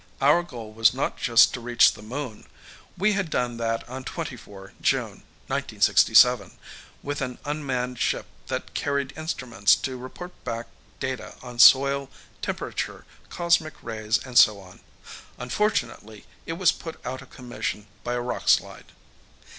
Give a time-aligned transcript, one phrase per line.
[0.19, 2.47] Our goal was not just to reach the Moon.
[2.97, 6.57] We had done that on 24 June 1967
[7.03, 10.65] with an unmanned ship that carried instruments to report back
[10.99, 12.09] data on soil,
[12.41, 14.79] temperature, cosmic rays and so on.
[15.37, 18.93] Unfortunately, it was put out of commission by a rock slide.